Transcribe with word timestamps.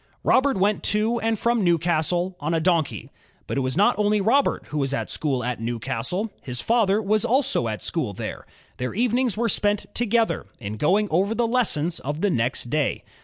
Robert 0.23 0.57
went 0.57 0.81
to 0.85 1.19
and 1.19 1.37
from 1.37 1.63
Newcastle 1.63 2.35
on 2.39 2.55
a 2.55 2.59
donkey. 2.59 3.11
But 3.45 3.57
it 3.57 3.61
was 3.61 3.77
not 3.77 3.99
only 3.99 4.19
Robert 4.19 4.65
who 4.69 4.79
was 4.79 4.95
at 4.95 5.11
school 5.11 5.43
at 5.43 5.61
Newcastle, 5.61 6.31
his 6.41 6.59
father 6.59 6.99
was 6.99 7.23
also 7.23 7.67
at 7.67 7.83
school 7.83 8.11
there. 8.11 8.47
Their 8.77 8.95
evenings 8.95 9.37
were 9.37 9.47
spent 9.47 9.85
together 9.93 10.47
in 10.59 10.77
going 10.77 11.07
over 11.11 11.35
the 11.35 11.45
lessons 11.45 11.99
of 11.99 12.21
the 12.21 12.31
next 12.31 12.71
day. 12.71 13.03